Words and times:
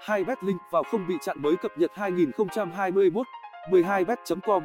2 0.00 0.24
bet 0.24 0.44
link 0.44 0.60
vào 0.70 0.82
không 0.82 1.06
bị 1.06 1.14
chặn 1.22 1.42
mới 1.42 1.56
cập 1.56 1.78
nhật 1.78 1.90
2021 1.94 3.26
12bet.com 3.70 4.62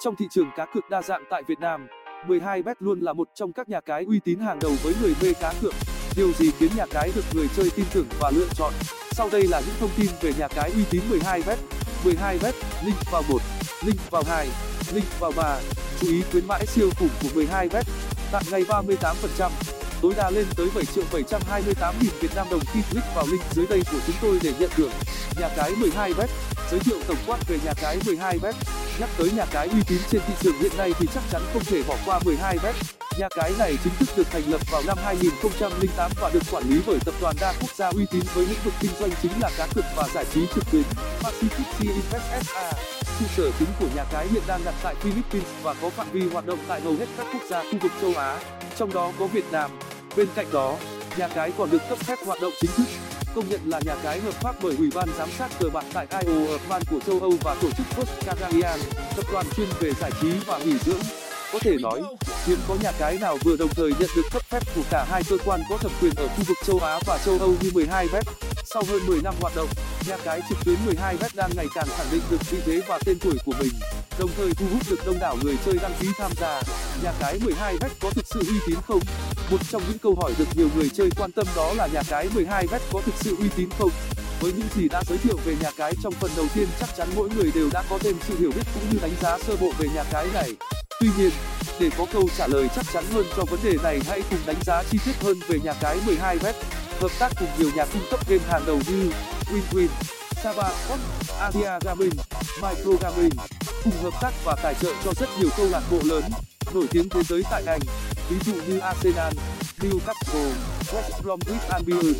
trong 0.00 0.16
thị 0.16 0.26
trường 0.30 0.50
cá 0.56 0.66
cược 0.74 0.90
đa 0.90 1.02
dạng 1.02 1.24
tại 1.30 1.42
Việt 1.48 1.60
Nam 1.60 1.86
12bet 2.26 2.74
luôn 2.80 3.00
là 3.00 3.12
một 3.12 3.28
trong 3.34 3.52
các 3.52 3.68
nhà 3.68 3.80
cái 3.80 4.04
uy 4.04 4.20
tín 4.20 4.38
hàng 4.38 4.58
đầu 4.62 4.72
với 4.82 4.94
người 5.02 5.14
mê 5.22 5.32
cá 5.40 5.52
cược. 5.62 5.72
Điều 6.16 6.32
gì 6.32 6.50
khiến 6.50 6.70
nhà 6.76 6.86
cái 6.90 7.10
được 7.16 7.24
người 7.34 7.46
chơi 7.56 7.70
tin 7.76 7.84
tưởng 7.94 8.06
và 8.20 8.30
lựa 8.34 8.48
chọn? 8.54 8.72
Sau 9.10 9.28
đây 9.32 9.42
là 9.42 9.60
những 9.60 9.74
thông 9.80 9.90
tin 9.96 10.10
về 10.20 10.32
nhà 10.38 10.48
cái 10.48 10.70
uy 10.70 10.84
tín 10.90 11.02
12bet 11.10 11.56
12bet 12.04 12.52
link 12.84 12.96
vào 13.12 13.22
1 13.28 13.38
link 13.84 14.10
vào 14.10 14.22
2 14.26 14.46
link 14.94 15.20
vào 15.20 15.32
3 15.36 15.58
chú 16.00 16.06
ý 16.08 16.22
khuyến 16.30 16.46
mãi 16.46 16.66
siêu 16.66 16.90
khủng 16.98 17.08
của 17.22 17.40
12bet 17.40 17.82
tặng 18.32 18.42
ngay 18.50 18.62
38% 18.62 19.77
tối 20.02 20.12
đa 20.16 20.30
lên 20.30 20.46
tới 20.56 20.68
7 20.74 20.84
triệu 20.84 21.04
728 21.12 21.94
nghìn 22.00 22.10
Việt 22.20 22.34
Nam 22.36 22.46
đồng 22.50 22.60
khi 22.72 22.80
click 22.90 23.06
vào 23.14 23.26
link 23.30 23.42
dưới 23.52 23.66
đây 23.66 23.82
của 23.92 23.98
chúng 24.06 24.16
tôi 24.22 24.38
để 24.42 24.52
nhận 24.58 24.70
thưởng. 24.76 24.90
Nhà 25.40 25.48
cái 25.56 25.72
12bet 25.72 26.26
giới 26.70 26.80
thiệu 26.80 26.98
tổng 27.08 27.16
quát 27.26 27.38
về 27.48 27.58
nhà 27.64 27.72
cái 27.74 27.98
12bet. 27.98 28.52
Nhắc 29.00 29.08
tới 29.18 29.30
nhà 29.30 29.44
cái 29.52 29.68
uy 29.68 29.82
tín 29.88 29.98
trên 30.10 30.20
thị 30.26 30.34
trường 30.40 30.58
hiện 30.58 30.72
nay 30.78 30.92
thì 30.98 31.06
chắc 31.14 31.22
chắn 31.32 31.42
không 31.52 31.64
thể 31.64 31.82
bỏ 31.88 31.96
qua 32.06 32.20
12bet. 32.24 32.72
Nhà 33.18 33.28
cái 33.30 33.52
này 33.58 33.76
chính 33.84 33.92
thức 33.98 34.08
được 34.16 34.30
thành 34.30 34.42
lập 34.50 34.60
vào 34.70 34.82
năm 34.86 34.98
2008 35.04 36.10
và 36.20 36.30
được 36.34 36.42
quản 36.50 36.64
lý 36.68 36.80
bởi 36.86 36.98
tập 37.04 37.14
đoàn 37.20 37.36
đa 37.40 37.52
quốc 37.60 37.70
gia 37.74 37.88
uy 37.88 38.06
tín 38.10 38.22
với 38.34 38.46
lĩnh 38.46 38.58
vực 38.64 38.74
kinh 38.80 38.90
doanh 39.00 39.10
chính 39.22 39.32
là 39.40 39.50
cá 39.58 39.66
cược 39.74 39.84
và 39.96 40.08
giải 40.14 40.24
trí 40.34 40.46
trực 40.54 40.64
tuyến. 40.72 40.84
Pacific 41.22 41.64
Sea 41.78 41.94
Invest 41.94 42.46
SA 42.46 42.72
trụ 43.18 43.26
sở 43.36 43.50
chính 43.58 43.68
của 43.80 43.86
nhà 43.96 44.04
cái 44.12 44.26
hiện 44.28 44.42
đang 44.46 44.60
đặt 44.64 44.74
tại 44.82 44.94
Philippines 44.94 45.48
và 45.62 45.74
có 45.82 45.90
phạm 45.90 46.10
vi 46.12 46.28
hoạt 46.28 46.46
động 46.46 46.58
tại 46.68 46.80
hầu 46.80 46.92
hết 46.92 47.06
các 47.16 47.26
quốc 47.32 47.42
gia 47.50 47.62
khu 47.62 47.78
vực 47.80 47.92
châu 48.00 48.14
Á, 48.14 48.40
trong 48.76 48.92
đó 48.92 49.12
có 49.18 49.26
Việt 49.26 49.44
Nam. 49.52 49.70
Bên 50.18 50.28
cạnh 50.34 50.46
đó, 50.52 50.76
nhà 51.16 51.28
cái 51.28 51.52
còn 51.58 51.70
được 51.70 51.82
cấp 51.88 51.98
phép 51.98 52.18
hoạt 52.26 52.40
động 52.40 52.52
chính 52.60 52.70
thức, 52.76 52.86
công 53.34 53.48
nhận 53.48 53.60
là 53.64 53.80
nhà 53.86 53.96
cái 54.02 54.20
hợp 54.20 54.34
pháp 54.34 54.56
bởi 54.62 54.76
Ủy 54.78 54.90
ban 54.94 55.08
giám 55.18 55.28
sát 55.38 55.50
cờ 55.60 55.68
bạc 55.68 55.84
tại 55.92 56.06
IOFAN 56.10 56.80
của 56.90 57.00
châu 57.06 57.20
Âu 57.20 57.32
và 57.42 57.56
tổ 57.62 57.68
chức 57.70 57.86
first 57.96 58.26
Cagarian, 58.26 58.80
tập 59.16 59.24
đoàn 59.32 59.46
chuyên 59.56 59.68
về 59.80 59.92
giải 60.00 60.10
trí 60.20 60.32
và 60.46 60.58
nghỉ 60.58 60.78
dưỡng. 60.78 61.00
Có 61.52 61.58
thể 61.58 61.76
nói, 61.80 62.02
hiếm 62.46 62.58
có 62.68 62.74
nhà 62.82 62.92
cái 62.98 63.18
nào 63.18 63.38
vừa 63.44 63.56
đồng 63.56 63.68
thời 63.68 63.90
nhận 63.90 64.10
được 64.16 64.22
cấp 64.32 64.42
phép 64.42 64.60
của 64.74 64.82
cả 64.90 65.06
hai 65.10 65.22
cơ 65.28 65.36
quan 65.44 65.60
có 65.70 65.76
thẩm 65.76 65.92
quyền 66.00 66.12
ở 66.16 66.28
khu 66.28 66.44
vực 66.48 66.58
châu 66.66 66.78
Á 66.78 66.98
và 67.06 67.18
châu 67.24 67.38
Âu 67.38 67.54
như 67.60 67.70
12bet. 67.70 68.22
Sau 68.64 68.82
hơn 68.88 69.06
10 69.06 69.18
năm 69.22 69.34
hoạt 69.40 69.56
động, 69.56 69.68
nhà 70.08 70.16
cái 70.24 70.40
trực 70.48 70.58
tuyến 70.64 70.76
12bet 70.86 71.28
đang 71.34 71.50
ngày 71.56 71.66
càng 71.74 71.86
khẳng 71.96 72.06
định 72.12 72.22
được 72.30 72.50
vị 72.50 72.58
thế 72.66 72.80
và 72.88 72.98
tên 73.04 73.18
tuổi 73.18 73.34
của 73.46 73.52
mình, 73.58 73.72
đồng 74.18 74.30
thời 74.36 74.52
thu 74.52 74.66
hút 74.72 74.82
được 74.90 75.06
đông 75.06 75.18
đảo 75.18 75.36
người 75.42 75.56
chơi 75.64 75.74
đăng 75.82 75.92
ký 76.00 76.08
tham 76.18 76.30
gia. 76.40 76.62
Nhà 77.02 77.12
cái 77.20 77.38
12bet 77.38 77.90
có 78.00 78.10
thực 78.10 78.26
sự 78.26 78.40
uy 78.48 78.58
tín 78.66 78.76
không? 78.86 79.00
Một 79.50 79.58
trong 79.70 79.82
những 79.88 79.98
câu 79.98 80.16
hỏi 80.20 80.34
được 80.38 80.48
nhiều 80.56 80.68
người 80.76 80.88
chơi 80.94 81.10
quan 81.16 81.32
tâm 81.32 81.46
đó 81.56 81.72
là 81.72 81.86
nhà 81.86 82.02
cái 82.08 82.28
12bet 82.34 82.78
có 82.92 83.00
thực 83.04 83.14
sự 83.16 83.36
uy 83.40 83.48
tín 83.56 83.68
không? 83.78 83.90
Với 84.40 84.52
những 84.52 84.68
gì 84.76 84.88
đã 84.88 85.02
giới 85.08 85.18
thiệu 85.18 85.36
về 85.44 85.56
nhà 85.60 85.70
cái 85.76 85.92
trong 86.02 86.12
phần 86.12 86.30
đầu 86.36 86.46
tiên 86.54 86.68
chắc 86.80 86.88
chắn 86.96 87.08
mỗi 87.16 87.28
người 87.30 87.50
đều 87.54 87.68
đã 87.72 87.82
có 87.90 87.98
thêm 87.98 88.16
sự 88.28 88.38
hiểu 88.38 88.50
biết 88.56 88.62
cũng 88.74 88.82
như 88.92 88.98
đánh 89.02 89.14
giá 89.20 89.38
sơ 89.38 89.56
bộ 89.60 89.72
về 89.78 89.88
nhà 89.94 90.04
cái 90.12 90.26
này. 90.34 90.50
Tuy 91.00 91.08
nhiên, 91.18 91.30
để 91.80 91.90
có 91.98 92.06
câu 92.12 92.28
trả 92.38 92.46
lời 92.46 92.68
chắc 92.76 92.84
chắn 92.92 93.04
hơn 93.12 93.26
cho 93.36 93.44
vấn 93.50 93.60
đề 93.62 93.76
này 93.82 94.00
hãy 94.08 94.22
cùng 94.30 94.40
đánh 94.46 94.62
giá 94.66 94.82
chi 94.90 94.98
tiết 95.04 95.14
hơn 95.22 95.40
về 95.48 95.58
nhà 95.64 95.72
cái 95.80 95.98
12bet. 96.06 96.54
Hợp 97.00 97.10
tác 97.18 97.32
cùng 97.40 97.48
nhiều 97.58 97.70
nhà 97.76 97.84
cung 97.92 98.02
cấp 98.10 98.28
game 98.28 98.44
hàng 98.48 98.62
đầu 98.66 98.80
như 98.88 99.10
WinWin, 99.52 99.88
Saba 100.42 100.70
Sport, 100.70 101.00
Adia 101.40 101.78
Gaming, 101.84 102.12
Micro 102.62 102.92
Gaming 103.00 103.32
cùng 103.84 104.02
hợp 104.02 104.14
tác 104.22 104.30
và 104.44 104.56
tài 104.62 104.74
trợ 104.74 104.92
cho 105.04 105.12
rất 105.20 105.28
nhiều 105.40 105.48
câu 105.56 105.66
lạc 105.70 105.82
bộ 105.90 105.98
lớn 106.04 106.22
nổi 106.74 106.86
tiếng 106.90 107.08
thế 107.08 107.22
giới 107.28 107.42
tại 107.50 107.62
Anh, 107.66 107.80
ví 108.28 108.36
dụ 108.38 108.52
như 108.68 108.78
Arsenal, 108.78 109.32
Newcastle, 109.80 110.52
West 110.92 111.22
Bromwich 111.22 111.70
Albion. 111.70 112.14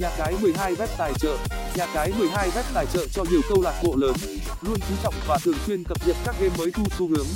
Nhà 0.00 0.10
cái 0.18 0.34
12bet 0.42 0.88
tài 0.98 1.12
trợ 1.20 1.36
Nhà 1.76 1.86
cái 1.94 2.12
12bet 2.12 2.62
tài 2.74 2.86
trợ 2.86 3.06
cho 3.12 3.24
nhiều 3.30 3.40
câu 3.48 3.62
lạc 3.62 3.82
bộ 3.84 3.96
lớn, 3.96 4.14
luôn 4.62 4.76
chú 4.88 4.94
trọng 5.02 5.14
và 5.28 5.38
thường 5.44 5.54
xuyên 5.66 5.84
cập 5.84 5.98
nhật 6.06 6.16
các 6.24 6.34
game 6.40 6.54
mới 6.58 6.70
thu 6.70 6.82
xu 6.98 7.08
hướng, 7.08 7.26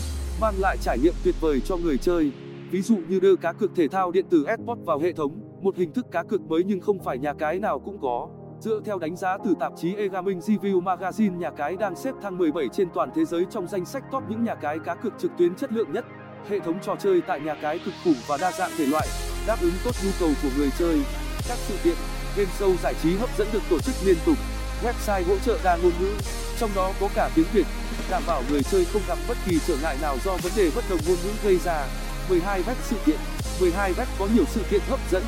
mang 0.41 0.54
lại 0.58 0.77
trải 0.82 0.98
nghiệm 0.98 1.14
tuyệt 1.24 1.34
vời 1.41 1.60
cho 1.64 1.76
người 1.76 1.98
chơi. 1.98 2.32
Ví 2.70 2.82
dụ 2.82 2.97
như 3.09 3.20
đưa 3.20 3.37
cá 3.37 3.53
cược 3.53 3.70
thể 3.76 3.88
thao 3.88 4.10
điện 4.10 4.26
tử 4.31 4.44
esports 4.47 4.84
vào 4.84 4.98
hệ 4.98 5.12
thống, 5.12 5.41
một 5.62 5.76
hình 5.76 5.93
thức 5.93 6.06
cá 6.12 6.22
cược 6.22 6.41
mới 6.41 6.64
nhưng 6.64 6.81
không 6.81 6.98
phải 7.04 7.19
nhà 7.19 7.32
cái 7.32 7.58
nào 7.58 7.78
cũng 7.78 7.98
có. 8.03 8.28
Dựa 8.60 8.81
theo 8.84 8.98
đánh 8.98 9.16
giá 9.16 9.38
từ 9.44 9.54
tạp 9.60 9.72
chí 9.76 9.94
eGaming 9.94 10.38
Review 10.38 10.82
Magazine 10.82 11.37
nhà 11.37 11.50
cái 11.50 11.76
đang 11.76 11.97
xếp 11.97 12.14
thang 12.22 12.38
17 12.38 12.69
trên 12.72 12.88
toàn 12.94 13.10
thế 13.14 13.25
giới 13.25 13.44
trong 13.50 13.66
danh 13.66 13.84
sách 13.84 14.04
top 14.12 14.22
những 14.28 14.44
nhà 14.44 14.54
cái 14.54 14.78
cá 14.78 14.94
cược 14.94 15.12
trực 15.19 15.31
tuyến 15.38 15.54
chất 15.54 15.72
lượng 15.72 15.93
nhất. 15.93 16.04
Hệ 16.50 16.60
thống 16.60 16.78
trò 16.82 16.96
chơi 17.02 17.20
tại 17.26 17.40
nhà 17.40 17.54
cái 17.62 17.78
cực 17.78 17.94
khủng 18.04 18.14
và 18.26 18.36
đa 18.36 18.52
dạng 18.52 18.70
thể 18.78 18.86
loại, 18.86 19.08
đáp 19.46 19.56
ứng 19.60 19.72
tốt 19.84 19.90
nhu 20.04 20.10
cầu 20.20 20.30
của 20.42 20.48
người 20.56 20.70
chơi. 20.78 20.98
Các 21.48 21.58
sự 21.68 21.74
kiện, 21.84 21.94
game 22.36 22.50
show 22.58 22.76
giải 22.82 22.94
trí 23.02 23.16
hấp 23.16 23.38
dẫn 23.38 23.48
được 23.52 23.62
tổ 23.70 23.78
chức 23.78 23.94
liên 24.04 24.16
tục. 24.26 24.38
Website 24.82 25.24
hỗ 25.24 25.38
trợ 25.38 25.58
đa 25.64 25.76
ngôn 25.76 25.92
ngữ, 26.00 26.14
trong 26.58 26.70
đó 26.74 26.92
có 27.00 27.08
cả 27.14 27.30
tiếng 27.34 27.46
Việt, 27.52 27.66
đảm 28.10 28.22
bảo 28.26 28.42
người 28.50 28.62
chơi 28.62 28.84
không 28.92 29.02
gặp 29.08 29.18
bất 29.28 29.36
kỳ 29.46 29.58
trở 29.66 29.76
ngại 29.82 29.96
nào 30.02 30.16
do 30.24 30.36
vấn 30.36 30.52
đề 30.56 30.70
bất 30.74 30.84
đồng 30.90 31.00
ngôn 31.06 31.16
ngữ 31.24 31.30
gây 31.44 31.58
ra. 31.64 31.86
12bet 32.30 32.74
sự 32.90 32.96
kiện 33.06 33.18
12bet 33.60 34.06
có 34.18 34.28
nhiều 34.34 34.44
sự 34.54 34.62
kiện 34.70 34.80
hấp 34.88 35.00
dẫn. 35.10 35.22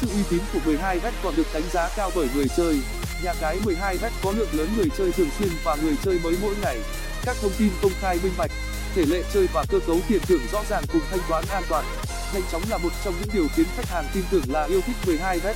Sự 0.00 0.06
uy 0.06 0.22
tín 0.30 0.40
của 0.52 0.72
12bet 0.72 1.12
còn 1.22 1.36
được 1.36 1.46
đánh 1.54 1.62
giá 1.72 1.88
cao 1.96 2.10
bởi 2.14 2.28
người 2.34 2.46
chơi. 2.56 2.80
Nhà 3.24 3.34
cái 3.40 3.58
12bet 3.64 4.10
có 4.22 4.32
lượng 4.32 4.48
lớn 4.52 4.68
người 4.76 4.88
chơi 4.98 5.12
thường 5.12 5.28
xuyên 5.38 5.50
và 5.64 5.76
người 5.82 5.94
chơi 6.04 6.20
mới 6.24 6.36
mỗi 6.42 6.54
ngày. 6.62 6.78
Các 7.24 7.36
thông 7.42 7.52
tin 7.58 7.70
công 7.82 7.92
khai 8.00 8.18
minh 8.22 8.32
bạch, 8.38 8.50
thể 8.94 9.04
lệ 9.06 9.22
chơi 9.34 9.46
và 9.52 9.64
cơ 9.68 9.78
cấu 9.86 9.98
tiền 10.08 10.20
thưởng 10.22 10.40
rõ 10.52 10.62
ràng 10.70 10.84
cùng 10.92 11.02
thanh 11.10 11.20
toán 11.28 11.44
an 11.50 11.62
toàn. 11.68 11.84
Nhanh 12.34 12.42
chóng 12.52 12.62
là 12.70 12.78
một 12.78 12.88
trong 13.04 13.14
những 13.20 13.28
điều 13.32 13.46
khiến 13.56 13.66
khách 13.76 13.86
hàng 13.88 14.04
tin 14.14 14.24
tưởng 14.30 14.44
là 14.48 14.64
yêu 14.64 14.80
thích 14.80 14.96
12bet. 15.06 15.54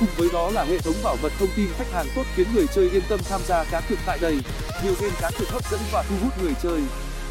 Cùng 0.00 0.08
với 0.16 0.28
đó 0.32 0.50
là 0.50 0.64
hệ 0.64 0.78
thống 0.78 0.94
bảo 1.04 1.16
mật 1.22 1.32
thông 1.38 1.48
tin 1.56 1.66
khách 1.78 1.92
hàng 1.92 2.06
tốt 2.16 2.22
khiến 2.36 2.46
người 2.54 2.66
chơi 2.74 2.90
yên 2.90 3.02
tâm 3.08 3.20
tham 3.28 3.40
gia 3.46 3.64
cá 3.64 3.80
cược 3.80 3.98
tại 4.06 4.18
đây. 4.18 4.38
Nhiều 4.84 4.94
game 5.00 5.14
cá 5.20 5.30
cược 5.38 5.48
hấp 5.48 5.70
dẫn 5.70 5.80
và 5.92 6.04
thu 6.08 6.14
hút 6.22 6.42
người 6.42 6.52
chơi. 6.62 6.80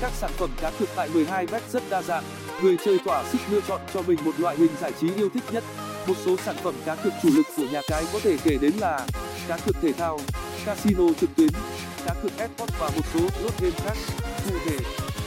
Các 0.02 0.12
sản 0.22 0.32
phẩm 0.38 0.50
cá 0.62 0.72
cược 0.80 0.90
tại 0.96 1.10
12bet 1.10 1.60
rất 1.72 1.84
đa 1.90 2.02
dạng, 2.02 2.24
người 2.62 2.78
chơi 2.86 3.00
thỏa 3.06 3.24
sức 3.32 3.38
lựa 3.50 3.62
chọn 3.68 3.82
cho 3.94 4.02
mình 4.02 4.20
một 4.26 4.40
loại 4.40 4.56
hình 4.58 4.72
giải 4.82 4.92
trí 5.02 5.14
yêu 5.16 5.30
thích 5.34 5.44
nhất. 5.52 5.64
Một 6.08 6.14
số 6.26 6.36
sản 6.46 6.56
phẩm 6.64 6.76
cá 6.86 6.96
cược 6.96 7.14
chủ 7.24 7.30
lực 7.36 7.46
của 7.58 7.66
nhà 7.72 7.82
cái 7.88 8.06
có 8.14 8.20
thể 8.24 8.38
kể 8.44 8.58
đến 8.62 8.74
là 8.80 9.08
cá 9.48 9.58
cược 9.58 9.76
thể 9.82 9.94
thao, 9.94 10.20
casino 10.66 11.04
trực 11.22 11.30
tuyến, 11.36 11.50
cá 12.06 12.14
cược 12.24 12.38
esports 12.38 12.74
và 12.80 12.90
một 12.90 13.06
số 13.14 13.20
slot 13.20 13.54
game 13.62 13.76
khác. 13.86 13.98
Cụ 14.50 14.56
thể, 14.66 14.78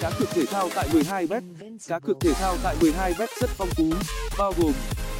cá 0.00 0.10
cược 0.18 0.30
thể 0.30 0.46
thao 0.46 0.68
tại 0.74 0.88
12bet, 0.88 1.40
cá 1.88 1.98
cược 1.98 2.16
thể 2.20 2.32
thao 2.32 2.56
tại 2.62 2.76
12bet 2.80 3.26
rất 3.40 3.50
phong 3.56 3.68
phú, 3.76 3.84
bao 4.38 4.52
gồm 4.58 4.72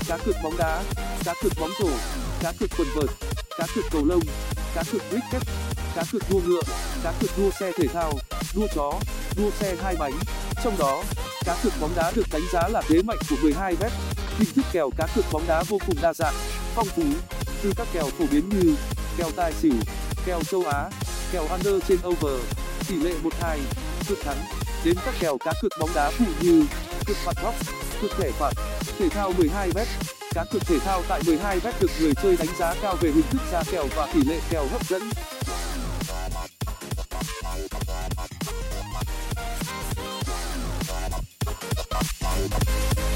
cá 0.09 0.19
cược 0.19 0.37
bóng 0.45 0.57
đá, 0.59 0.83
cá 1.25 1.35
cược 1.43 1.53
bóng 1.61 1.71
rổ, 1.81 1.89
cá 2.41 2.53
cược 2.61 2.71
quần 2.79 2.89
vợt, 2.95 3.11
cá 3.59 3.67
cược 3.75 3.85
cầu 3.91 4.05
lông, 4.05 4.23
cá 4.75 4.83
cược 4.93 5.03
cricket, 5.11 5.43
cá 5.95 6.05
cược 6.13 6.23
đua 6.31 6.41
ngựa, 6.47 6.61
cá 7.05 7.13
cược 7.21 7.31
đua 7.39 7.51
xe 7.61 7.73
thể 7.77 7.89
thao, 7.89 8.13
đua 8.55 8.67
chó, 8.75 8.93
đua 9.37 9.51
xe 9.51 9.77
hai 9.83 9.97
bánh. 9.97 10.13
Trong 10.65 10.79
đó, 10.79 11.03
cá 11.45 11.57
cược 11.63 11.73
bóng 11.81 11.93
đá 11.97 12.13
được 12.15 12.27
đánh 12.33 12.43
giá 12.53 12.69
là 12.69 12.83
thế 12.89 13.03
mạnh 13.03 13.19
của 13.31 13.37
12bet. 13.37 13.91
Hình 14.39 14.49
thức 14.55 14.65
kèo 14.73 14.91
cá 14.97 15.07
cược 15.15 15.25
bóng 15.33 15.47
đá 15.47 15.63
vô 15.63 15.79
cùng 15.87 15.97
đa 16.03 16.13
dạng, 16.13 16.35
phong 16.75 16.89
phú, 16.97 17.03
từ 17.63 17.73
các 17.77 17.87
kèo 17.93 18.07
phổ 18.19 18.25
biến 18.31 18.49
như 18.49 18.75
kèo 19.17 19.31
tài 19.37 19.53
xỉu, 19.53 19.75
kèo 20.27 20.43
châu 20.43 20.65
Á, 20.65 20.91
kèo 21.33 21.47
under 21.49 21.75
trên 21.89 21.99
over, 22.07 22.41
tỷ 22.89 22.95
lệ 22.95 23.13
1-2, 23.23 23.59
cược 24.09 24.21
thắng, 24.21 24.37
đến 24.85 24.95
các 25.05 25.15
kèo 25.21 25.39
cá 25.39 25.53
cược 25.63 25.73
bóng 25.81 25.91
đá 25.95 26.11
phụ 26.11 26.25
như 26.41 26.65
cược 27.07 27.17
phạt 27.17 27.43
góc, 27.43 27.55
cược 28.03 28.11
thẻ 28.19 28.31
phạt, 28.31 28.53
thể 28.99 29.09
thao 29.09 29.33
12bet. 29.33 29.87
Cá 30.35 30.45
cược 30.45 30.63
thể 30.67 30.79
thao 30.79 31.03
tại 31.09 31.21
12bet 31.23 31.73
được 31.81 31.91
người 32.01 32.13
chơi 32.23 32.37
đánh 32.37 32.49
giá 32.59 32.75
cao 32.83 32.97
về 33.01 33.11
hình 33.11 33.25
thức 33.31 33.41
ra 33.53 33.63
kèo 33.71 33.87
và 33.97 34.09
tỷ 34.15 34.21
lệ 34.29 34.41
kèo 34.51 34.67
hấp 34.73 34.89
dẫn. 34.89 35.03